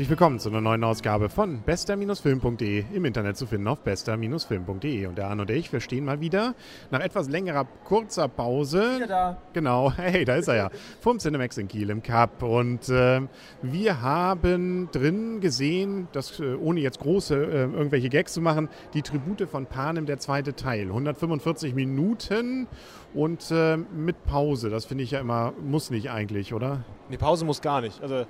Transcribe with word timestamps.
Herzlich 0.00 0.18
willkommen 0.18 0.38
zu 0.38 0.48
einer 0.48 0.62
neuen 0.62 0.82
Ausgabe 0.82 1.28
von 1.28 1.60
bester-film.de 1.60 2.84
im 2.94 3.04
Internet 3.04 3.36
zu 3.36 3.46
finden 3.46 3.68
auf 3.68 3.80
bester-film.de. 3.80 5.04
Und 5.04 5.18
der 5.18 5.28
Arne 5.28 5.42
und 5.42 5.50
ich, 5.50 5.70
wir 5.74 5.80
stehen 5.80 6.06
mal 6.06 6.22
wieder 6.22 6.54
nach 6.90 7.00
etwas 7.00 7.28
längerer, 7.28 7.66
kurzer 7.84 8.26
Pause. 8.26 8.96
Wieder 8.96 9.06
da. 9.06 9.36
Genau, 9.52 9.92
hey, 9.96 10.24
da 10.24 10.36
ist 10.36 10.48
er 10.48 10.56
ja. 10.56 10.70
Vom 11.02 11.18
Cinemax 11.18 11.58
in 11.58 11.68
Kiel 11.68 11.90
im 11.90 12.02
Cup. 12.02 12.42
Und 12.42 12.88
äh, 12.88 13.20
wir 13.60 14.00
haben 14.00 14.88
drin 14.90 15.40
gesehen, 15.42 16.08
dass, 16.12 16.40
äh, 16.40 16.54
ohne 16.54 16.80
jetzt 16.80 17.00
große 17.00 17.34
äh, 17.34 17.64
irgendwelche 17.64 18.08
Gags 18.08 18.32
zu 18.32 18.40
machen, 18.40 18.70
die 18.94 19.02
Tribute 19.02 19.46
von 19.50 19.66
Panem, 19.66 20.06
der 20.06 20.18
zweite 20.18 20.56
Teil. 20.56 20.86
145 20.86 21.74
Minuten 21.74 22.68
und 23.12 23.50
äh, 23.50 23.76
mit 23.76 24.24
Pause. 24.24 24.70
Das 24.70 24.86
finde 24.86 25.04
ich 25.04 25.10
ja 25.10 25.20
immer, 25.20 25.52
muss 25.62 25.90
nicht 25.90 26.10
eigentlich, 26.10 26.54
oder? 26.54 26.84
Die 27.12 27.18
Pause 27.18 27.44
muss 27.44 27.60
gar 27.60 27.82
nicht. 27.82 28.02
Also 28.02 28.24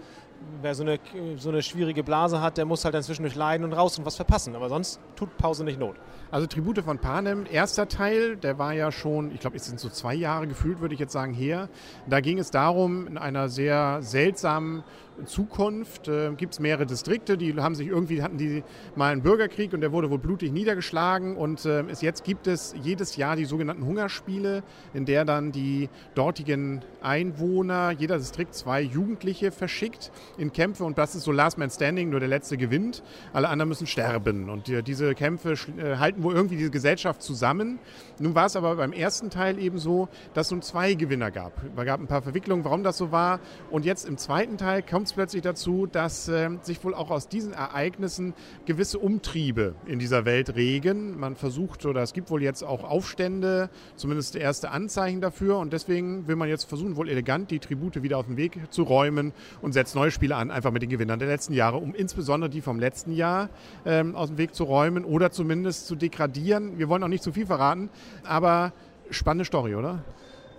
wer 0.62 0.74
so 0.74 0.82
eine, 0.82 0.98
so 1.36 1.48
eine 1.48 1.62
schwierige 1.62 2.02
Blase 2.02 2.40
hat, 2.40 2.58
der 2.58 2.64
muss 2.64 2.84
halt 2.84 2.94
dann 2.94 3.02
zwischendurch 3.02 3.34
leiden 3.34 3.64
und 3.64 3.72
raus 3.72 3.98
und 3.98 4.04
was 4.04 4.16
verpassen. 4.16 4.54
Aber 4.54 4.68
sonst 4.68 5.00
tut 5.16 5.36
Pause 5.36 5.64
nicht 5.64 5.78
Not. 5.78 5.96
Also 6.30 6.46
Tribute 6.46 6.78
von 6.84 6.98
Panem, 6.98 7.44
erster 7.50 7.88
Teil, 7.88 8.36
der 8.36 8.58
war 8.58 8.72
ja 8.72 8.92
schon, 8.92 9.32
ich 9.32 9.40
glaube, 9.40 9.56
es 9.56 9.66
sind 9.66 9.80
so 9.80 9.88
zwei 9.88 10.14
Jahre 10.14 10.46
gefühlt, 10.46 10.80
würde 10.80 10.94
ich 10.94 11.00
jetzt 11.00 11.12
sagen, 11.12 11.34
her. 11.34 11.68
Da 12.08 12.20
ging 12.20 12.38
es 12.38 12.50
darum, 12.50 13.06
in 13.06 13.18
einer 13.18 13.48
sehr 13.48 13.98
seltsamen 14.02 14.84
Zukunft 15.26 16.08
äh, 16.08 16.32
gibt 16.36 16.54
es 16.54 16.60
mehrere 16.60 16.86
Distrikte, 16.86 17.36
die 17.36 17.54
haben 17.56 17.74
sich 17.74 17.88
irgendwie, 17.88 18.22
hatten 18.22 18.38
die 18.38 18.62
mal 18.94 19.12
einen 19.12 19.22
Bürgerkrieg 19.22 19.72
und 19.72 19.80
der 19.80 19.92
wurde 19.92 20.10
wohl 20.10 20.18
blutig 20.18 20.52
niedergeschlagen 20.52 21.36
und 21.36 21.64
äh, 21.64 21.82
es, 21.90 22.00
jetzt 22.02 22.24
gibt 22.24 22.46
es 22.46 22.74
jedes 22.82 23.16
Jahr 23.16 23.36
die 23.36 23.44
sogenannten 23.44 23.84
Hungerspiele, 23.84 24.62
in 24.94 25.04
der 25.04 25.24
dann 25.24 25.52
die 25.52 25.88
dortigen 26.14 26.82
Einwohner, 27.02 27.90
jeder 27.90 28.18
Distrikt 28.18 28.54
zwei 28.54 28.80
Jugendliche 28.80 29.50
verschickt 29.50 30.10
in 30.38 30.52
Kämpfe 30.52 30.84
und 30.84 30.98
das 30.98 31.14
ist 31.14 31.24
so 31.24 31.32
Last 31.32 31.58
Man 31.58 31.70
Standing, 31.70 32.10
nur 32.10 32.20
der 32.20 32.28
Letzte 32.28 32.56
gewinnt, 32.56 33.02
alle 33.32 33.48
anderen 33.48 33.68
müssen 33.68 33.86
sterben 33.86 34.48
und 34.48 34.66
die, 34.66 34.82
diese 34.82 35.14
Kämpfe 35.14 35.52
äh, 35.52 35.96
halten 35.96 36.22
wohl 36.22 36.34
irgendwie 36.34 36.56
diese 36.56 36.70
Gesellschaft 36.70 37.22
zusammen. 37.22 37.78
Nun 38.18 38.34
war 38.34 38.46
es 38.46 38.56
aber 38.56 38.76
beim 38.76 38.92
ersten 38.92 39.30
Teil 39.30 39.58
eben 39.58 39.78
so, 39.78 40.08
dass 40.34 40.48
es 40.48 40.52
nun 40.52 40.62
zwei 40.62 40.94
Gewinner 40.94 41.30
gab. 41.30 41.52
Es 41.76 41.84
gab 41.84 42.00
ein 42.00 42.06
paar 42.06 42.22
Verwicklungen, 42.22 42.64
warum 42.64 42.82
das 42.82 42.98
so 42.98 43.12
war. 43.12 43.40
Und 43.70 43.84
jetzt 43.84 44.06
im 44.06 44.18
zweiten 44.18 44.58
Teil 44.58 44.82
kommt 44.82 45.09
es 45.10 45.14
plötzlich 45.14 45.42
dazu, 45.42 45.86
dass 45.86 46.28
äh, 46.28 46.50
sich 46.62 46.82
wohl 46.84 46.94
auch 46.94 47.10
aus 47.10 47.28
diesen 47.28 47.52
Ereignissen 47.52 48.32
gewisse 48.64 48.98
Umtriebe 48.98 49.74
in 49.86 49.98
dieser 49.98 50.24
Welt 50.24 50.54
regen. 50.54 51.18
Man 51.18 51.36
versucht, 51.36 51.84
oder 51.84 52.02
es 52.02 52.12
gibt 52.12 52.30
wohl 52.30 52.42
jetzt 52.42 52.62
auch 52.62 52.84
Aufstände, 52.84 53.70
zumindest 53.96 54.36
erste 54.36 54.70
Anzeichen 54.70 55.20
dafür. 55.20 55.58
Und 55.58 55.72
deswegen 55.72 56.28
will 56.28 56.36
man 56.36 56.48
jetzt 56.48 56.64
versuchen, 56.64 56.96
wohl 56.96 57.08
elegant 57.08 57.50
die 57.50 57.58
Tribute 57.58 58.02
wieder 58.02 58.18
auf 58.18 58.26
den 58.26 58.36
Weg 58.36 58.58
zu 58.70 58.84
räumen 58.84 59.32
und 59.60 59.72
setzt 59.72 59.94
neue 59.94 60.10
Spiele 60.10 60.36
an, 60.36 60.50
einfach 60.50 60.70
mit 60.70 60.82
den 60.82 60.90
Gewinnern 60.90 61.18
der 61.18 61.28
letzten 61.28 61.54
Jahre, 61.54 61.78
um 61.78 61.94
insbesondere 61.94 62.48
die 62.48 62.60
vom 62.60 62.78
letzten 62.78 63.12
Jahr 63.12 63.50
ähm, 63.84 64.14
aus 64.14 64.28
dem 64.28 64.38
Weg 64.38 64.54
zu 64.54 64.64
räumen 64.64 65.04
oder 65.04 65.30
zumindest 65.32 65.86
zu 65.86 65.96
degradieren. 65.96 66.78
Wir 66.78 66.88
wollen 66.88 67.02
auch 67.02 67.08
nicht 67.08 67.24
zu 67.24 67.32
viel 67.32 67.46
verraten, 67.46 67.90
aber 68.24 68.72
spannende 69.10 69.44
Story, 69.44 69.74
oder? 69.74 70.04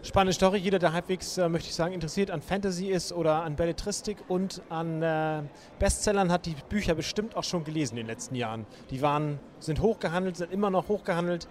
Spannende 0.04 0.34
Story. 0.34 0.58
Jeder, 0.58 0.80
der 0.80 0.94
halbwegs, 0.94 1.38
äh, 1.38 1.48
möchte 1.48 1.70
ich 1.70 1.76
sagen, 1.76 1.94
interessiert 1.94 2.32
an 2.32 2.42
Fantasy 2.42 2.88
ist 2.88 3.14
oder 3.14 3.44
an 3.44 3.56
Belletristik 3.56 4.18
und 4.28 4.64
an 4.70 5.04
äh, 5.04 5.44
Bestsellern, 5.78 6.32
hat 6.32 6.48
die 6.48 6.56
Bücher 6.70 6.96
bestimmt 6.96 7.36
auch 7.38 7.44
schon 7.44 7.64
gelesen 7.64 7.98
in 7.98 8.06
den 8.06 8.08
letzten 8.08 8.34
Jahren. 8.34 8.66
Die 8.90 9.04
waren, 9.04 9.40
sind 9.60 9.80
hochgehandelt, 9.80 10.38
sind 10.38 10.52
immer 10.52 10.72
noch 10.72 10.88
hochgehandelt. 10.88 11.48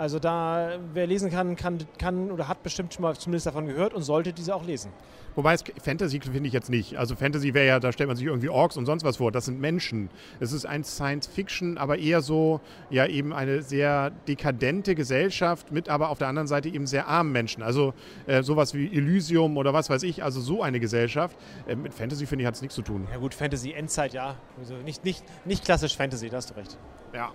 Also 0.00 0.18
da, 0.18 0.78
wer 0.94 1.06
lesen 1.06 1.30
kann, 1.30 1.56
kann, 1.56 1.76
kann 1.98 2.30
oder 2.30 2.48
hat 2.48 2.62
bestimmt 2.62 2.94
schon 2.94 3.02
mal 3.02 3.14
zumindest 3.16 3.44
davon 3.44 3.66
gehört 3.66 3.92
und 3.92 4.00
sollte 4.00 4.32
diese 4.32 4.54
auch 4.54 4.64
lesen. 4.64 4.92
Wobei 5.34 5.52
es 5.52 5.62
Fantasy 5.82 6.20
finde 6.20 6.46
ich 6.46 6.54
jetzt 6.54 6.70
nicht. 6.70 6.96
Also 6.96 7.14
Fantasy 7.14 7.52
wäre 7.52 7.66
ja, 7.66 7.80
da 7.80 7.92
stellt 7.92 8.08
man 8.08 8.16
sich 8.16 8.24
irgendwie 8.24 8.48
Orks 8.48 8.78
und 8.78 8.86
sonst 8.86 9.04
was 9.04 9.18
vor. 9.18 9.30
Das 9.30 9.44
sind 9.44 9.60
Menschen. 9.60 10.08
Es 10.40 10.52
ist 10.52 10.64
ein 10.64 10.84
Science 10.84 11.26
Fiction, 11.26 11.76
aber 11.76 11.98
eher 11.98 12.22
so, 12.22 12.62
ja 12.88 13.06
eben 13.06 13.34
eine 13.34 13.60
sehr 13.60 14.08
dekadente 14.26 14.94
Gesellschaft 14.94 15.70
mit 15.70 15.90
aber 15.90 16.08
auf 16.08 16.16
der 16.16 16.28
anderen 16.28 16.48
Seite 16.48 16.70
eben 16.70 16.86
sehr 16.86 17.06
armen 17.06 17.32
Menschen. 17.32 17.62
Also 17.62 17.92
äh, 18.26 18.42
sowas 18.42 18.72
wie 18.72 18.86
Elysium 18.86 19.58
oder 19.58 19.74
was 19.74 19.90
weiß 19.90 20.02
ich. 20.04 20.24
Also 20.24 20.40
so 20.40 20.62
eine 20.62 20.80
Gesellschaft. 20.80 21.36
Äh, 21.68 21.76
mit 21.76 21.92
Fantasy 21.92 22.24
finde 22.24 22.44
ich 22.44 22.46
hat 22.46 22.54
es 22.54 22.62
nichts 22.62 22.74
zu 22.74 22.82
tun. 22.82 23.06
Ja 23.12 23.18
gut, 23.18 23.34
Fantasy 23.34 23.72
Endzeit, 23.72 24.14
ja. 24.14 24.36
Also 24.58 24.76
nicht, 24.76 25.04
nicht, 25.04 25.22
nicht 25.44 25.62
klassisch 25.62 25.94
Fantasy, 25.94 26.30
da 26.30 26.38
hast 26.38 26.48
du 26.48 26.54
recht. 26.54 26.78
Ja. 27.14 27.32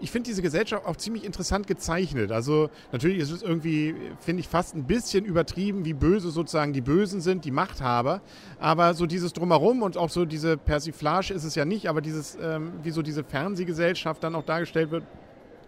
Ich 0.00 0.10
finde 0.10 0.28
diese 0.28 0.42
Gesellschaft 0.42 0.86
auch 0.86 0.96
ziemlich 0.96 1.24
interessant 1.24 1.66
gezeichnet. 1.88 2.32
Also 2.32 2.70
natürlich 2.92 3.18
ist 3.18 3.30
es 3.30 3.42
irgendwie, 3.42 3.94
finde 4.20 4.40
ich, 4.40 4.48
fast 4.48 4.74
ein 4.74 4.84
bisschen 4.84 5.24
übertrieben, 5.24 5.84
wie 5.84 5.94
böse 5.94 6.30
sozusagen 6.30 6.72
die 6.72 6.80
Bösen 6.80 7.20
sind, 7.20 7.44
die 7.44 7.50
Machthaber. 7.50 8.20
Aber 8.58 8.94
so 8.94 9.06
dieses 9.06 9.32
Drumherum 9.32 9.82
und 9.82 9.96
auch 9.96 10.10
so 10.10 10.24
diese 10.24 10.56
Persiflage 10.56 11.32
ist 11.32 11.44
es 11.44 11.54
ja 11.54 11.64
nicht, 11.64 11.88
aber 11.88 12.00
dieses, 12.00 12.36
ähm, 12.40 12.72
wie 12.82 12.90
so 12.90 13.02
diese 13.02 13.24
Fernsehgesellschaft 13.24 14.22
dann 14.22 14.34
auch 14.34 14.44
dargestellt 14.44 14.90
wird, 14.90 15.04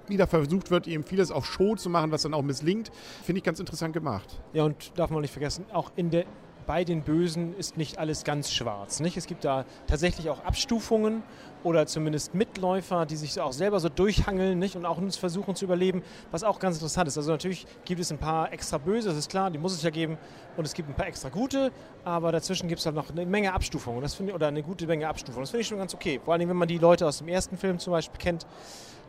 wie 0.08 0.16
da 0.16 0.26
versucht 0.26 0.70
wird, 0.70 0.88
eben 0.88 1.04
vieles 1.04 1.30
auf 1.30 1.46
Show 1.46 1.76
zu 1.76 1.88
machen, 1.88 2.10
was 2.10 2.22
dann 2.22 2.34
auch 2.34 2.42
misslingt, 2.42 2.90
finde 3.22 3.38
ich 3.38 3.44
ganz 3.44 3.60
interessant 3.60 3.94
gemacht. 3.94 4.40
Ja, 4.52 4.64
und 4.64 4.92
darf 4.96 5.10
man 5.10 5.22
nicht 5.22 5.32
vergessen, 5.32 5.64
auch 5.72 5.92
in 5.96 6.10
der 6.10 6.24
bei 6.70 6.84
den 6.84 7.02
Bösen 7.02 7.52
ist 7.56 7.76
nicht 7.76 7.98
alles 7.98 8.22
ganz 8.22 8.52
schwarz. 8.52 9.00
Nicht? 9.00 9.16
Es 9.16 9.26
gibt 9.26 9.44
da 9.44 9.64
tatsächlich 9.88 10.30
auch 10.30 10.44
Abstufungen 10.44 11.24
oder 11.64 11.84
zumindest 11.86 12.32
Mitläufer, 12.32 13.06
die 13.06 13.16
sich 13.16 13.40
auch 13.40 13.52
selber 13.52 13.80
so 13.80 13.88
durchhangeln 13.88 14.56
nicht? 14.56 14.76
und 14.76 14.86
auch 14.86 14.96
uns 14.96 15.16
versuchen 15.16 15.56
zu 15.56 15.64
überleben, 15.64 16.04
was 16.30 16.44
auch 16.44 16.60
ganz 16.60 16.76
interessant 16.76 17.08
ist. 17.08 17.18
Also 17.18 17.32
natürlich 17.32 17.66
gibt 17.84 18.00
es 18.00 18.12
ein 18.12 18.18
paar 18.18 18.52
extra 18.52 18.78
Böse, 18.78 19.08
das 19.08 19.18
ist 19.18 19.28
klar, 19.28 19.50
die 19.50 19.58
muss 19.58 19.72
es 19.72 19.82
ja 19.82 19.90
geben. 19.90 20.16
Und 20.56 20.64
es 20.64 20.72
gibt 20.72 20.88
ein 20.88 20.94
paar 20.94 21.08
extra 21.08 21.28
gute, 21.28 21.72
aber 22.04 22.30
dazwischen 22.30 22.68
gibt 22.68 22.78
es 22.78 22.86
halt 22.86 22.94
noch 22.94 23.10
eine 23.10 23.26
Menge 23.26 23.52
Abstufungen. 23.52 24.00
Das 24.00 24.20
ich, 24.20 24.32
oder 24.32 24.46
eine 24.46 24.62
gute 24.62 24.86
Menge 24.86 25.08
Abstufungen. 25.08 25.42
Das 25.42 25.50
finde 25.50 25.62
ich 25.62 25.66
schon 25.66 25.78
ganz 25.78 25.92
okay. 25.92 26.20
Vor 26.24 26.34
allem, 26.34 26.48
wenn 26.48 26.56
man 26.56 26.68
die 26.68 26.78
Leute 26.78 27.04
aus 27.04 27.18
dem 27.18 27.26
ersten 27.26 27.56
Film 27.56 27.80
zum 27.80 27.90
Beispiel 27.90 28.20
kennt, 28.20 28.46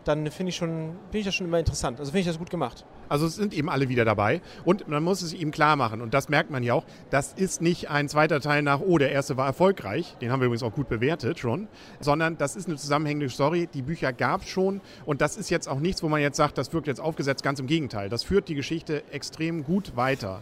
dann 0.03 0.29
finde 0.31 0.50
ich, 0.50 0.59
find 0.59 0.95
ich 1.13 1.25
das 1.25 1.35
schon 1.35 1.47
immer 1.47 1.59
interessant. 1.59 2.00
Also 2.00 2.12
finde 2.12 2.22
ich 2.22 2.28
das 2.28 2.38
gut 2.38 2.50
gemacht. 2.50 2.85
Also 3.09 3.25
es 3.25 3.35
sind 3.35 3.53
eben 3.53 3.69
alle 3.69 3.89
wieder 3.89 4.06
dabei 4.06 4.41
und 4.63 4.88
man 4.88 5.03
muss 5.03 5.22
es 5.22 5.34
ihm 5.34 5.51
klar 5.51 5.75
machen 5.75 6.01
und 6.01 6.13
das 6.13 6.29
merkt 6.29 6.50
man 6.50 6.63
ja 6.63 6.75
auch, 6.75 6.85
das 7.09 7.34
ist 7.34 7.62
nicht 7.62 7.89
ein 7.89 8.07
zweiter 8.07 8.39
Teil 8.39 8.62
nach, 8.62 8.79
oh, 8.79 8.97
der 8.97 9.12
erste 9.12 9.35
war 9.35 9.45
erfolgreich, 9.45 10.16
den 10.22 10.31
haben 10.31 10.39
wir 10.39 10.45
übrigens 10.45 10.63
auch 10.63 10.73
gut 10.73 10.88
bewertet 10.88 11.38
schon, 11.38 11.67
sondern 12.00 12.38
das 12.38 12.56
ist 12.56 12.67
eine 12.67 12.78
zusammenhängende 12.78 13.29
Story, 13.29 13.67
die 13.73 13.81
Bücher 13.81 14.13
gab 14.13 14.44
es 14.44 14.47
schon 14.47 14.79
und 15.06 15.19
das 15.19 15.35
ist 15.35 15.50
jetzt 15.50 15.67
auch 15.67 15.79
nichts, 15.79 16.01
wo 16.03 16.07
man 16.07 16.22
jetzt 16.22 16.38
sagt, 16.38 16.57
das 16.57 16.72
wirkt 16.72 16.88
jetzt 16.88 17.01
aufgesetzt, 17.01 17.44
ganz 17.44 17.59
im 17.59 17.68
Gegenteil. 17.68 18.07
Das 18.07 18.23
führt 18.23 18.47
die 18.47 18.56
Geschichte 18.56 19.03
extrem 19.12 19.66
gut 19.66 19.97
weiter. 19.97 20.41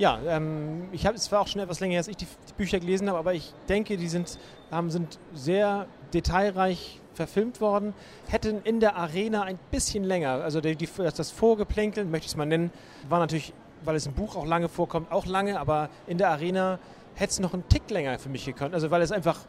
Ja, 0.00 0.18
ähm, 0.26 0.88
ich 0.92 1.04
habe 1.04 1.14
es 1.14 1.30
war 1.30 1.42
auch 1.42 1.46
schon 1.46 1.60
etwas 1.60 1.80
länger, 1.80 1.98
als 1.98 2.08
ich 2.08 2.16
die, 2.16 2.24
die 2.24 2.52
Bücher 2.54 2.80
gelesen 2.80 3.10
habe, 3.10 3.18
aber 3.18 3.34
ich 3.34 3.52
denke, 3.68 3.98
die 3.98 4.08
sind, 4.08 4.38
haben, 4.70 4.90
sind 4.90 5.18
sehr 5.34 5.84
detailreich 6.14 6.98
verfilmt 7.12 7.60
worden, 7.60 7.92
hätten 8.26 8.62
in 8.64 8.80
der 8.80 8.96
Arena 8.96 9.42
ein 9.42 9.58
bisschen 9.70 10.04
länger, 10.04 10.42
also 10.42 10.62
die, 10.62 10.74
die, 10.74 10.88
das 10.96 11.30
Vorgeplänkeln, 11.30 12.10
möchte 12.10 12.24
ich 12.24 12.32
es 12.32 12.36
mal 12.36 12.46
nennen, 12.46 12.72
war 13.10 13.18
natürlich, 13.18 13.52
weil 13.84 13.94
es 13.94 14.06
im 14.06 14.14
Buch 14.14 14.36
auch 14.36 14.46
lange 14.46 14.70
vorkommt, 14.70 15.12
auch 15.12 15.26
lange, 15.26 15.60
aber 15.60 15.90
in 16.06 16.16
der 16.16 16.30
Arena 16.30 16.78
hätte 17.14 17.32
es 17.32 17.38
noch 17.38 17.52
einen 17.52 17.68
Tick 17.68 17.90
länger 17.90 18.18
für 18.18 18.30
mich 18.30 18.46
gekonnt, 18.46 18.72
also 18.72 18.90
weil 18.90 19.02
es 19.02 19.12
einfach 19.12 19.40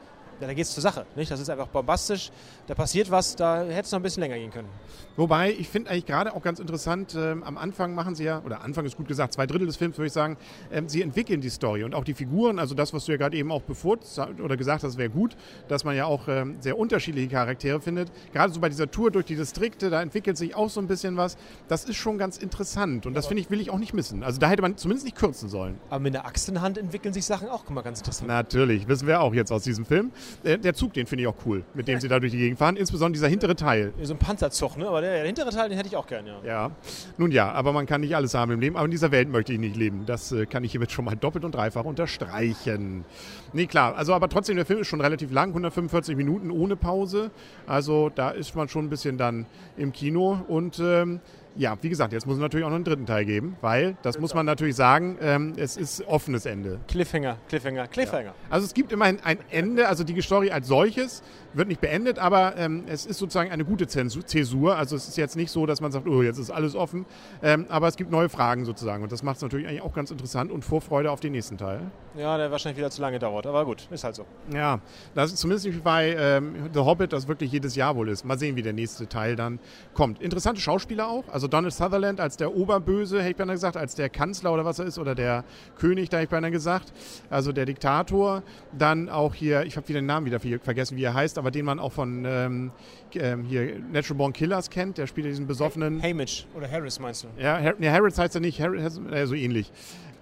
ja, 0.42 0.48
da 0.48 0.54
geht 0.54 0.66
es 0.66 0.74
zur 0.74 0.82
Sache. 0.82 1.06
Nicht? 1.16 1.32
Das 1.32 1.40
ist 1.40 1.50
einfach 1.50 1.68
bombastisch, 1.68 2.32
da 2.68 2.74
passiert 2.74 3.12
was, 3.12 3.36
da 3.36 3.64
hätte 3.64 3.82
es 3.82 3.92
noch 3.92 4.00
ein 4.00 4.04
bisschen 4.04 4.22
länger 4.22 4.38
gehen 4.38 4.52
können. 4.52 4.70
Wobei, 5.18 5.52
ich 5.52 5.70
finde 5.70 5.92
eigentlich 5.92 6.06
gerade 6.06 6.34
auch 6.34 6.42
ganz 6.42 6.60
interessant, 6.60 7.16
ähm, 7.16 7.44
am 7.44 7.58
Anfang 7.58 7.94
machen 7.94 8.16
sie 8.16 8.24
ja, 8.24 8.42
oder 8.46 8.62
Anfang 8.62 8.86
ist 8.86 8.98
gut 8.98 9.08
gesagt, 9.08 9.34
zwei 9.34 9.46
Drittel 9.46 9.68
des 9.68 9.78
Films 9.78 9.98
würde 9.98 10.08
ich 10.08 10.14
sagen, 10.14 10.38
ähm, 10.72 10.88
sie 10.88 11.02
entwickeln 11.02 11.42
die 11.42 11.50
Story 11.50 11.84
und 11.84 11.94
auch 11.94 12.04
die 12.04 12.14
Figuren, 12.14 12.60
also 12.60 12.76
das, 12.76 12.94
was 12.94 13.06
du 13.06 13.12
ja 13.12 13.18
gerade 13.18 13.38
eben 13.38 13.52
auch 13.52 13.62
bevor 13.62 14.00
oder 14.42 14.58
gesagt 14.58 14.84
hast, 14.84 14.98
wäre 14.98 15.10
gut, 15.10 15.36
dass 15.68 15.84
man 15.84 15.96
ja 15.96 16.06
auch 16.06 16.28
ähm, 16.28 16.56
sehr 16.62 16.78
unterschiedliche 16.78 17.28
Charaktere 17.28 17.82
findet. 17.82 18.10
Gerade 18.32 18.54
so 18.54 18.62
bei 18.62 18.70
dieser 18.70 18.90
Tour 18.90 19.12
durch 19.12 19.26
die 19.26 19.36
Distrikte, 19.36 19.90
da 19.90 20.02
entwickelt 20.02 20.38
sich 20.38 20.56
auch 20.56 20.70
so 20.70 20.80
ein 20.80 20.88
bisschen 20.88 21.18
was. 21.18 21.38
Das 21.68 21.84
ist 21.84 21.98
schon 21.98 22.18
ganz 22.18 22.38
interessant 22.38 23.06
und 23.06 23.14
das 23.14 23.28
finde 23.28 23.42
ich, 23.42 23.50
will 23.50 23.60
ich 23.60 23.70
auch 23.70 23.80
nicht 23.80 23.94
missen. 23.94 24.24
Also 24.24 24.40
da 24.40 24.50
hätte 24.50 24.62
man 24.62 24.78
zumindest 24.78 25.06
nicht 25.06 25.18
kürzen 25.18 25.50
sollen. 25.50 25.78
Aber 25.90 26.00
mit 26.00 26.14
der 26.14 26.26
Axt 26.26 26.48
in 26.48 26.62
Hand 26.62 26.78
entwickeln 26.78 27.14
sich 27.14 27.26
Sachen 27.26 27.50
auch 27.50 27.70
immer 27.70 27.84
ganz 27.84 28.00
interessant. 28.00 28.30
Natürlich, 28.30 28.88
wissen 28.88 29.08
wir 29.08 29.22
auch 29.22 29.34
jetzt 29.34 29.52
aus 29.52 29.64
diesem 29.64 29.86
Film. 29.86 30.12
Der, 30.44 30.58
der 30.58 30.74
Zug, 30.74 30.94
den 30.94 31.06
finde 31.06 31.24
ich 31.24 31.28
auch 31.28 31.36
cool, 31.46 31.64
mit 31.74 31.88
dem 31.88 32.00
sie 32.00 32.08
da 32.08 32.20
durch 32.20 32.32
die 32.32 32.38
Gegend 32.38 32.60
fahren. 32.60 32.76
Insbesondere 32.76 33.14
dieser 33.14 33.28
hintere 33.28 33.56
Teil. 33.56 33.94
So 34.02 34.14
ein 34.14 34.20
Panzerzug, 34.20 34.78
ne? 34.78 34.88
Aber 34.88 35.02
der, 35.02 35.14
der 35.14 35.26
hintere 35.26 35.50
Teil, 35.50 35.70
den 35.70 35.78
hätte 35.78 35.90
ich 35.90 35.96
auch 35.96 36.08
gern, 36.08 36.26
ja. 36.26 36.40
Ja, 36.46 36.72
nun 37.18 37.32
ja, 37.32 37.52
aber 37.52 37.74
man 37.74 37.86
kann 37.86 38.02
nicht 38.02 38.16
alles 38.16 38.34
haben 38.34 38.52
im 38.52 38.60
Leben. 38.60 38.76
Aber 38.76 38.86
in 38.86 38.92
dieser 38.92 39.12
Welt 39.12 39.30
möchte 39.30 39.54
ich 39.54 39.60
nicht 39.60 39.76
leben. 39.76 40.06
Das 40.06 40.32
äh, 40.32 40.46
kann 40.46 40.64
ich 40.64 40.72
hiermit 40.72 40.92
schon 40.92 41.06
mal 41.06 41.16
doppelt 41.16 41.46
und 41.46 41.54
dreifach 41.54 41.86
unterstreichen. 41.86 43.06
Nee, 43.54 43.68
klar. 43.68 43.96
Also, 43.96 44.14
aber 44.14 44.30
trotzdem, 44.30 44.56
der 44.56 44.66
Film 44.66 44.82
ist 44.82 44.88
schon 44.88 45.02
relativ 45.02 45.32
lang, 45.32 45.50
145 45.50 46.16
Minuten 46.16 46.52
ohne 46.52 46.76
Pause. 46.76 47.32
Also, 47.68 48.10
da 48.10 48.30
ist 48.30 48.56
man 48.56 48.70
schon 48.70 48.86
ein 48.86 48.90
bisschen 48.90 49.18
dann 49.18 49.46
im 49.78 49.92
Kino. 49.92 50.40
Und 50.48 50.80
ähm, 50.80 51.20
Ja, 51.56 51.78
wie 51.82 51.90
gesagt, 51.90 52.14
jetzt 52.14 52.26
muss 52.26 52.36
es 52.36 52.42
natürlich 52.42 52.66
auch 52.66 52.70
noch 52.70 52.76
einen 52.76 52.86
dritten 52.86 53.06
Teil 53.06 53.26
geben, 53.26 53.58
weil, 53.62 53.98
das 54.04 54.20
muss 54.20 54.34
man 54.34 54.46
natürlich 54.46 54.76
sagen, 54.76 55.18
ähm, 55.22 55.54
es 55.58 55.76
ist 55.76 56.08
offenes 56.08 56.46
Ende. 56.46 56.80
Cliffhanger, 56.88 57.38
Cliffhanger, 57.50 57.88
Cliffhanger. 57.88 58.26
Ja. 58.28 58.34
Also 58.50 58.66
es 58.66 58.74
gibt 58.74 58.92
immerhin 58.92 59.20
ein 59.24 59.38
Ende, 59.50 59.88
also 59.88 60.04
die 60.04 60.22
Story 60.22 60.52
als 60.52 60.68
solches 60.68 61.24
wird 61.54 61.68
nicht 61.68 61.82
beendet, 61.82 62.20
aber 62.20 62.56
ähm, 62.56 62.84
es 62.88 63.06
ist 63.06 63.18
sozusagen 63.18 63.52
eine 63.52 63.66
gute 63.66 63.88
Zäsur. 63.88 64.78
Also 64.78 64.96
es 64.96 65.08
ist 65.08 65.18
jetzt 65.18 65.36
nicht 65.36 65.52
so, 65.52 65.66
dass 65.66 65.82
man 65.82 65.92
sagt, 65.92 66.08
oh, 66.08 66.22
jetzt 66.22 66.38
ist 66.38 66.52
alles 66.52 66.76
offen, 66.76 67.06
ähm, 67.44 67.66
aber 67.70 67.88
es 67.88 67.98
gibt 67.98 68.12
neue 68.12 68.30
Fragen 68.30 68.64
sozusagen 68.66 69.04
und 69.04 69.12
das 69.12 69.24
macht 69.24 69.38
es 69.38 69.42
natürlich 69.42 69.68
eigentlich 69.68 69.82
auch 69.82 69.94
ganz 69.94 70.12
interessant 70.12 70.52
und 70.52 70.64
Vorfreude 70.64 71.12
auf 71.12 71.20
den 71.20 71.34
nächsten 71.34 71.58
Teil. 71.58 71.82
Ja, 72.16 72.38
der 72.38 72.52
wahrscheinlich 72.52 72.78
wieder 72.78 72.92
zu 72.92 73.02
lange 73.02 73.20
dauert, 73.20 73.46
aber 73.46 73.66
gut, 73.66 73.88
ist 73.92 74.04
halt 74.04 74.16
so. 74.16 74.26
Ja, 74.54 74.80
das 75.16 75.32
ist 75.32 75.40
zumindest 75.40 75.66
nicht 75.66 75.84
bei 75.84 76.16
ähm, 76.18 76.70
The 76.74 76.80
Hobbit, 76.80 77.14
das 77.14 77.28
wirklich 77.28 77.52
jedes 77.52 77.76
Jahr 77.76 77.96
wohl 77.96 78.10
ist. 78.10 78.24
Mal 78.26 78.38
sehen, 78.38 78.56
wie 78.56 78.62
der 78.62 78.74
nächste 78.74 79.08
Teil 79.08 79.36
dann 79.36 79.60
kommt. 79.94 80.22
Interessante 80.22 80.62
Schauspieler 80.62 81.08
auch, 81.08 81.26
also 81.32 81.41
Donald 81.48 81.74
Sutherland 81.74 82.20
als 82.20 82.38
der 82.38 82.56
Oberböse, 82.56 83.20
hätte 83.20 83.32
ich 83.32 83.36
beinahe 83.36 83.56
gesagt, 83.56 83.78
als 83.78 83.96
der 83.96 84.10
Kanzler 84.10 84.54
oder 84.54 84.66
was 84.66 84.80
er 84.80 84.86
ist, 84.86 85.00
oder 85.00 85.16
der 85.16 85.44
König, 85.78 86.10
da 86.10 86.18
hätte 86.18 86.26
ich 86.26 86.30
beinahe 86.30 86.52
gesagt, 86.52 86.94
also 87.30 87.52
der 87.52 87.66
Diktator. 87.66 88.44
Dann 88.78 89.10
auch 89.10 89.34
hier, 89.34 89.64
ich 89.64 89.78
habe 89.78 89.88
wieder 89.88 90.00
den 90.00 90.06
Namen 90.06 90.26
wieder 90.26 90.40
vergessen, 90.40 90.98
wie 90.98 91.04
er 91.04 91.14
heißt, 91.14 91.38
aber 91.38 91.52
den 91.52 91.66
man 91.66 91.80
auch 91.80 91.92
von 91.92 92.26
ähm, 92.26 92.72
ähm, 93.14 93.44
hier 93.44 93.80
Natural 93.92 94.18
Born 94.18 94.34
Killers 94.34 94.70
kennt, 94.70 94.98
der 94.98 95.08
spielt 95.08 95.28
diesen 95.28 95.48
besoffenen... 95.48 96.02
Hamish 96.02 96.48
oder 96.56 96.70
Harris 96.70 97.00
meinst 97.00 97.24
du? 97.24 97.28
Ja, 97.42 97.62
Har 97.62 97.76
nee, 97.78 97.90
Harris 97.90 98.18
heißt 98.18 98.36
er 98.36 98.42
nicht, 98.42 98.62
Harris, 98.62 99.00
äh, 99.12 99.26
so 99.26 99.36
ähnlich. 99.36 99.72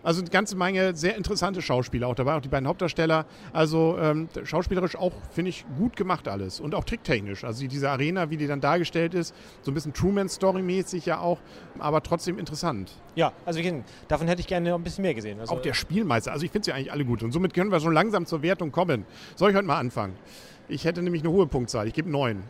Also 0.03 0.21
eine 0.21 0.29
ganze 0.29 0.55
Menge 0.55 0.95
sehr 0.95 1.15
interessante 1.15 1.61
Schauspieler 1.61 2.07
auch 2.07 2.15
dabei, 2.15 2.35
auch 2.35 2.41
die 2.41 2.49
beiden 2.49 2.67
Hauptdarsteller. 2.67 3.25
Also 3.53 3.97
ähm, 3.99 4.29
schauspielerisch 4.43 4.95
auch, 4.95 5.13
finde 5.31 5.49
ich, 5.49 5.65
gut 5.77 5.95
gemacht 5.95 6.27
alles. 6.27 6.59
Und 6.59 6.75
auch 6.75 6.83
tricktechnisch. 6.83 7.43
Also 7.43 7.67
diese 7.67 7.89
Arena, 7.89 8.29
wie 8.29 8.37
die 8.37 8.47
dann 8.47 8.61
dargestellt 8.61 9.13
ist, 9.13 9.35
so 9.61 9.71
ein 9.71 9.73
bisschen 9.73 9.93
Truman-Story-mäßig 9.93 11.05
ja 11.05 11.19
auch, 11.19 11.39
aber 11.79 12.01
trotzdem 12.01 12.39
interessant. 12.39 12.91
Ja, 13.15 13.33
also 13.45 13.59
davon 14.07 14.27
hätte 14.27 14.41
ich 14.41 14.47
gerne 14.47 14.69
noch 14.69 14.77
ein 14.77 14.83
bisschen 14.83 15.01
mehr 15.01 15.13
gesehen. 15.13 15.39
Also 15.39 15.55
auch 15.55 15.61
der 15.61 15.73
Spielmeister, 15.73 16.31
also 16.31 16.45
ich 16.45 16.51
finde 16.51 16.65
sie 16.65 16.71
eigentlich 16.71 16.91
alle 16.91 17.05
gut. 17.05 17.23
Und 17.23 17.31
somit 17.31 17.53
können 17.53 17.71
wir 17.71 17.79
schon 17.79 17.93
langsam 17.93 18.25
zur 18.25 18.41
Wertung 18.41 18.71
kommen. 18.71 19.05
Soll 19.35 19.51
ich 19.51 19.55
heute 19.55 19.67
mal 19.67 19.79
anfangen? 19.79 20.15
Ich 20.69 20.85
hätte 20.85 21.01
nämlich 21.01 21.23
eine 21.23 21.31
hohe 21.31 21.47
Punktzahl. 21.47 21.87
Ich 21.87 21.93
gebe 21.93 22.09
neun. 22.09 22.43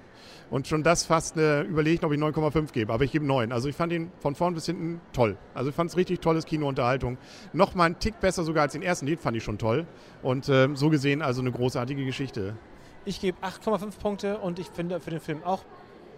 Und 0.50 0.68
schon 0.68 0.84
das 0.84 1.06
fast 1.06 1.38
eine, 1.38 1.62
überlegt, 1.62 2.04
ob 2.04 2.12
ich 2.12 2.20
9,5 2.20 2.74
gebe. 2.74 2.92
Aber 2.92 3.04
ich 3.04 3.12
gebe 3.12 3.26
9. 3.26 3.52
Also 3.52 3.70
ich 3.70 3.76
fand 3.76 3.94
ihn 3.94 4.12
von 4.20 4.36
vorn 4.36 4.54
bis 4.54 4.66
hinten 4.66 5.00
toll. 5.14 5.38
Also 5.54 5.70
ich 5.70 5.76
fand 5.76 5.90
es 5.90 5.96
richtig 5.96 6.20
tolles 6.20 6.46
Kinounterhaltung. 6.46 7.18
Nochmal 7.54 7.88
einen 7.88 8.00
Tick 8.00 8.20
besser 8.20 8.44
sogar 8.44 8.64
als 8.64 8.74
den 8.74 8.82
ersten 8.82 9.06
Lied, 9.06 9.20
fand 9.20 9.38
ich 9.38 9.44
schon 9.44 9.58
toll. 9.58 9.88
Und 10.22 10.50
äh, 10.50 10.68
so 10.74 10.90
gesehen 10.90 11.22
also 11.22 11.42
eine 11.42 11.52
großartige 11.52 12.04
Geschichte. 12.04 12.58
Ich 13.06 13.22
gebe 13.22 13.38
8,5 13.42 13.98
Punkte 14.00 14.38
und 14.40 14.60
ich 14.60 14.68
finde 14.68 15.00
für 15.00 15.12
den 15.12 15.22
Film 15.22 15.44
auch 15.44 15.64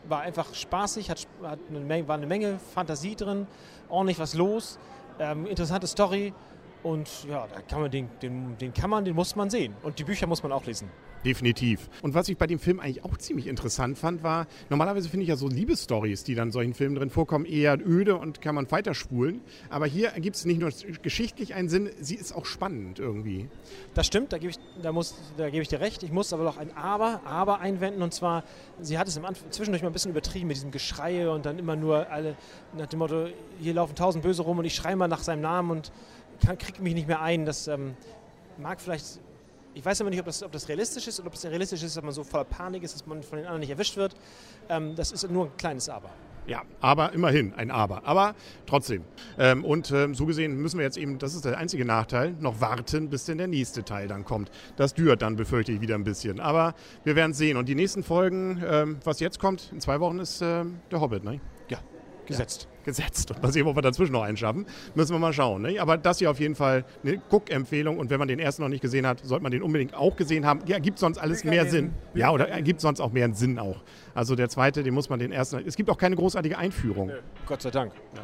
war 0.08 0.22
einfach 0.22 0.56
spaßig, 0.56 1.12
hat, 1.12 1.28
hat 1.44 1.60
eine 1.70 1.80
Menge, 1.80 2.08
war 2.08 2.16
eine 2.16 2.26
Menge 2.26 2.60
Fantasie 2.74 3.16
drin, 3.16 3.46
ordentlich 3.88 4.18
was 4.18 4.34
los, 4.34 4.80
ähm, 5.20 5.46
interessante 5.46 5.86
Story 5.86 6.34
und 6.84 7.08
ja, 7.30 7.48
da 7.48 7.62
kann 7.62 7.82
man 7.82 7.92
den, 7.92 8.10
den, 8.22 8.58
den 8.58 8.74
kann 8.74 8.90
man, 8.90 9.06
den 9.06 9.16
muss 9.16 9.36
man 9.36 9.50
sehen 9.50 9.74
und 9.84 10.00
die 10.00 10.04
Bücher 10.04 10.28
muss 10.28 10.44
man 10.44 10.52
auch 10.52 10.66
lesen. 10.66 10.90
Definitiv. 11.24 11.88
Und 12.02 12.16
was 12.16 12.30
ich 12.30 12.38
bei 12.38 12.48
dem 12.48 12.58
Film 12.58 12.80
eigentlich 12.80 13.06
auch 13.06 13.16
ziemlich 13.18 13.46
interessant 13.48 13.98
fand, 13.98 14.24
war, 14.24 14.48
normalerweise 14.70 15.08
finde 15.08 15.24
ich 15.24 15.30
ja 15.30 15.36
so 15.36 15.48
Liebesstories, 15.48 16.24
die 16.24 16.34
dann 16.34 16.48
in 16.48 16.52
solchen 16.52 16.74
Filmen 16.74 16.96
drin 16.96 17.12
vorkommen, 17.12 17.46
eher 17.46 17.78
öde 17.80 18.18
und 18.18 18.42
kann 18.42 18.56
man 18.56 18.70
weiterspulen. 18.72 19.42
Aber 19.70 19.86
hier 19.86 20.10
gibt 20.14 20.36
es 20.36 20.46
nicht 20.46 20.60
nur 20.60 20.72
geschichtlich 21.04 21.54
einen 21.54 21.70
Sinn, 21.70 21.92
sie 22.00 22.16
ist 22.16 22.34
auch 22.34 22.46
spannend 22.46 22.98
irgendwie. 22.98 23.48
Das 23.94 24.08
stimmt, 24.08 24.34
da 24.34 24.40
gebe 24.40 24.52
ich, 24.52 24.58
da 24.82 24.92
da 25.38 25.50
gebe 25.50 25.62
ich 25.62 25.68
dir 25.68 25.80
recht. 25.80 26.02
Ich 26.02 26.12
muss 26.12 26.34
aber 26.34 26.44
noch 26.44 26.58
ein 26.58 26.76
Aber, 26.76 27.22
Aber 27.24 27.60
einwenden. 27.60 28.02
Und 28.02 28.14
zwar, 28.14 28.44
sie 28.80 28.98
hat 28.98 29.08
es 29.08 29.16
im 29.16 29.26
Anfang, 29.26 29.52
zwischendurch 29.52 29.84
mal 29.84 29.90
ein 29.90 29.94
bisschen 29.94 30.12
übertrieben 30.12 30.48
mit 30.48 30.58
diesem 30.58 30.72
Geschrei 30.72 31.30
und 31.30 31.46
dann 31.46 31.60
immer 31.60 31.76
nur 31.76 32.10
alle 32.10 32.36
nach 32.76 32.88
dem 32.88 33.00
Motto, 33.00 33.28
hier 33.60 33.76
laufen 33.76 33.96
tausend 33.96 34.24
Böse 34.24 34.42
rum 34.42 34.58
und 34.58 34.66
ich 34.66 34.74
schreie 34.74 34.96
mal 34.96 35.08
nach 35.08 35.22
seinem 35.22 35.42
Namen 35.42 35.70
und 35.70 35.92
kriege 36.42 36.82
mich 36.82 36.94
nicht 36.94 37.08
mehr 37.08 37.22
ein. 37.22 37.46
Das 37.46 37.68
ähm, 37.68 37.96
mag 38.58 38.82
vielleicht 38.82 39.20
ich 39.74 39.86
weiß 39.86 40.02
aber 40.02 40.10
nicht, 40.10 40.20
ob 40.20 40.26
das, 40.26 40.44
ob 40.44 40.52
das 40.52 40.68
realistisch 40.68 41.08
ist 41.08 41.20
oder 41.20 41.28
ob 41.28 41.34
es 41.34 41.46
realistisch 41.46 41.84
ist, 41.84 41.96
dass 41.96 42.04
man 42.04 42.12
so 42.14 42.24
voller 42.24 42.44
Panik 42.44 42.84
ist, 42.84 42.94
dass 42.94 43.06
man 43.06 43.24
von 43.24 43.38
den 43.38 43.46
anderen 43.46 43.62
nicht 43.62 43.70
erwischt 43.70 43.96
wird. 43.96 44.16
Ähm, 44.70 44.96
das 44.96 45.12
ist 45.12 45.30
nur 45.30 45.46
ein 45.46 45.58
kleines 45.58 45.88
Aber. 45.88 46.10
Ja, 46.48 46.64
aber 46.82 47.14
immerhin 47.14 47.54
ein 47.54 47.72
Aber. 47.72 48.06
Aber 48.06 48.36
trotzdem. 48.66 49.04
Ähm, 49.38 49.64
und 49.64 49.92
ähm, 49.92 50.16
so 50.16 50.26
gesehen 50.26 50.58
müssen 50.58 50.80
wir 50.80 50.86
jetzt 50.86 50.98
eben, 50.98 51.20
das 51.20 51.36
ist 51.36 51.46
der 51.46 51.58
einzige 51.58 51.86
Nachteil, 51.86 52.36
noch 52.40 52.60
warten, 52.60 53.10
bis 53.10 53.26
denn 53.26 53.38
der 53.38 53.48
nächste 53.48 53.86
Teil 53.86 54.08
dann 54.08 54.26
kommt. 54.26 54.50
Das 54.76 54.94
dürt 54.94 55.22
dann, 55.22 55.36
befürchte 55.36 55.72
ich, 55.72 55.82
wieder 55.82 55.96
ein 55.96 56.04
bisschen. 56.04 56.40
Aber 56.40 56.74
wir 57.04 57.16
werden 57.16 57.34
sehen. 57.34 57.58
Und 57.58 57.70
die 57.70 57.76
nächsten 57.76 58.04
Folgen, 58.04 58.62
ähm, 58.66 58.98
was 59.04 59.20
jetzt 59.20 59.40
kommt, 59.40 59.70
in 59.72 59.80
zwei 59.80 60.00
Wochen 60.00 60.20
ist 60.20 60.42
ähm, 60.42 60.80
der 60.92 61.00
Hobbit, 61.00 61.24
ne? 61.24 61.40
Gesetzt. 62.26 62.64
Ja 62.64 62.72
gesetzt. 62.84 63.32
Und 63.32 63.42
mal 63.42 63.52
sehen, 63.52 63.68
ob 63.68 63.76
wir 63.76 63.82
dazwischen 63.82 64.14
noch 64.14 64.24
einen 64.24 64.38
schaffen. 64.38 64.66
Müssen 64.96 65.14
wir 65.14 65.20
mal 65.20 65.34
schauen. 65.34 65.62
Ne? 65.62 65.80
Aber 65.80 65.98
das 65.98 66.20
hier 66.20 66.32
auf 66.32 66.40
jeden 66.40 66.56
Fall 66.56 66.86
eine 67.04 67.22
Guck-Empfehlung. 67.30 67.98
Und 67.98 68.10
wenn 68.10 68.20
man 68.20 68.28
den 68.28 68.40
ersten 68.40 68.62
noch 68.62 68.70
nicht 68.70 68.82
gesehen 68.82 69.06
hat, 69.06 69.20
sollte 69.24 69.44
man 69.44 69.52
den 69.52 69.62
unbedingt 69.62 69.94
auch 69.94 70.16
gesehen 70.16 70.46
haben. 70.46 70.62
Ja, 70.66 70.80
gibt 70.80 71.00
sonst 71.00 71.18
alles 71.18 71.44
mehr 71.44 71.66
Sinn. 71.66 71.94
Ja, 72.14 72.32
oder 72.32 72.62
gibt 72.62 72.82
sonst 72.82 73.00
auch 73.00 73.12
mehr 73.12 73.26
einen 73.26 73.34
Sinn 73.34 73.60
auch. 73.60 73.82
Also 74.14 74.36
der 74.36 74.50
zweite, 74.50 74.84
den 74.84 74.94
muss 74.94 75.10
man 75.10 75.20
den 75.20 75.32
ersten. 75.32 75.64
Es 75.66 75.76
gibt 75.76 75.90
auch 75.90 75.98
keine 75.98 76.16
großartige 76.16 76.58
Einführung. 76.58 77.08
Nee, 77.08 77.14
Gott 77.46 77.62
sei 77.62 77.72
Dank. 77.72 77.94
Ja. 78.16 78.24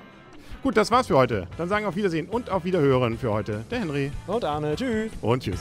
Gut, 0.64 0.76
das 0.76 0.92
war's 0.92 1.08
für 1.08 1.18
heute. 1.18 1.48
Dann 1.58 1.70
sagen 1.70 1.86
wir 1.86 1.90
auf 1.90 1.96
Wiedersehen 1.96 2.28
und 2.28 2.50
auf 2.50 2.66
Wiederhören 2.66 3.18
für 3.18 3.32
heute. 3.32 3.64
Der 3.70 3.80
Henry. 3.80 4.12
Und 4.26 4.44
Arne. 4.44 4.76
Tschüss. 4.76 5.12
Und 5.22 5.44
tschüss. 5.44 5.60